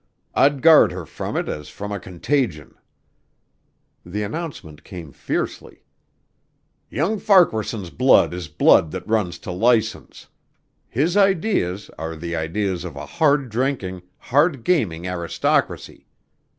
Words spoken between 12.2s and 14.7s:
ideas of a hard drinking, hard